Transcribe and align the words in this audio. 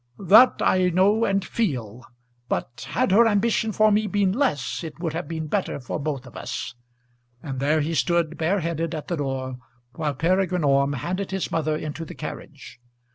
"That 0.17 0.63
I 0.63 0.89
know 0.89 1.25
and 1.25 1.45
feel, 1.45 2.03
but 2.49 2.87
had 2.89 3.11
her 3.11 3.27
ambition 3.27 3.71
for 3.71 3.91
me 3.91 4.07
been 4.07 4.31
less 4.31 4.83
it 4.83 4.99
would 4.99 5.13
have 5.13 5.27
been 5.27 5.45
better 5.45 5.79
for 5.79 5.99
both 5.99 6.25
of 6.25 6.35
us." 6.35 6.73
And 7.43 7.59
there 7.59 7.81
he 7.81 7.93
stood 7.93 8.35
bare 8.35 8.61
headed 8.61 8.95
at 8.95 9.09
the 9.09 9.17
door 9.17 9.59
while 9.93 10.15
Peregrine 10.15 10.63
Orme 10.63 10.93
handed 10.93 11.29
his 11.29 11.51
mother 11.51 11.77
into 11.77 12.03
the 12.03 12.15
carriage. 12.15 12.79